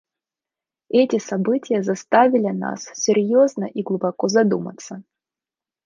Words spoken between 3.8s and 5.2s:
глубоко задуматься.